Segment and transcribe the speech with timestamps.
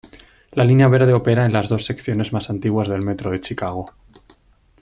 [0.53, 3.93] La Línea Verde opera en las dos secciones más antiguas del Metro de Chicago.